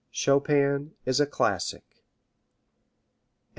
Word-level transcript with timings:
Chopin 0.09 0.95
is 1.05 1.19
a 1.19 1.27
classic. 1.27 1.83
VII. 1.93 2.01